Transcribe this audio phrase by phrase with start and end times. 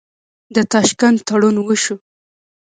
[0.55, 1.95] د تاشکند تړون وشو.